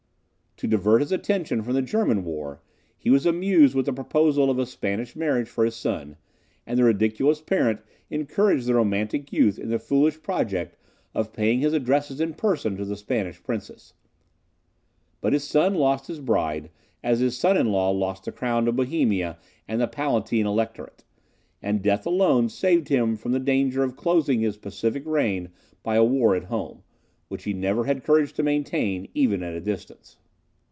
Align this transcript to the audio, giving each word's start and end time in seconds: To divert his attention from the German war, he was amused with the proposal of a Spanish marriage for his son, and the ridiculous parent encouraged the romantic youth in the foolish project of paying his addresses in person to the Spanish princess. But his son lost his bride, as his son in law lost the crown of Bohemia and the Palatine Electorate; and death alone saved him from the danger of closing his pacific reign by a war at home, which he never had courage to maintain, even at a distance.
To 0.57 0.67
divert 0.67 1.01
his 1.01 1.11
attention 1.11 1.63
from 1.63 1.73
the 1.73 1.81
German 1.81 2.23
war, 2.23 2.61
he 2.95 3.09
was 3.09 3.25
amused 3.25 3.73
with 3.73 3.87
the 3.87 3.93
proposal 3.93 4.51
of 4.51 4.59
a 4.59 4.67
Spanish 4.67 5.15
marriage 5.15 5.47
for 5.49 5.65
his 5.65 5.75
son, 5.75 6.17
and 6.67 6.77
the 6.77 6.83
ridiculous 6.83 7.41
parent 7.41 7.79
encouraged 8.11 8.67
the 8.67 8.75
romantic 8.75 9.33
youth 9.33 9.57
in 9.57 9.69
the 9.69 9.79
foolish 9.79 10.21
project 10.21 10.77
of 11.15 11.33
paying 11.33 11.61
his 11.61 11.73
addresses 11.73 12.21
in 12.21 12.35
person 12.35 12.77
to 12.77 12.85
the 12.85 12.95
Spanish 12.95 13.41
princess. 13.41 13.95
But 15.19 15.33
his 15.33 15.43
son 15.43 15.73
lost 15.73 16.05
his 16.05 16.19
bride, 16.19 16.69
as 17.03 17.21
his 17.21 17.35
son 17.35 17.57
in 17.57 17.71
law 17.71 17.89
lost 17.89 18.25
the 18.25 18.31
crown 18.31 18.67
of 18.67 18.75
Bohemia 18.75 19.39
and 19.67 19.81
the 19.81 19.87
Palatine 19.87 20.45
Electorate; 20.45 21.03
and 21.59 21.81
death 21.81 22.05
alone 22.05 22.49
saved 22.49 22.89
him 22.89 23.15
from 23.17 23.31
the 23.31 23.39
danger 23.39 23.81
of 23.81 23.95
closing 23.97 24.41
his 24.41 24.57
pacific 24.57 25.03
reign 25.07 25.49
by 25.81 25.95
a 25.95 26.03
war 26.03 26.35
at 26.35 26.43
home, 26.43 26.83
which 27.29 27.45
he 27.45 27.53
never 27.53 27.85
had 27.85 28.03
courage 28.03 28.31
to 28.33 28.43
maintain, 28.43 29.09
even 29.15 29.41
at 29.41 29.55
a 29.55 29.59
distance. 29.59 30.17